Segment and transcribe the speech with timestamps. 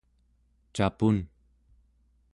[0.73, 1.17] capun